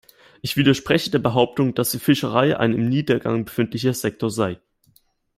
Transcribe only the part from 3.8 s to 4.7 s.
Sektor sei.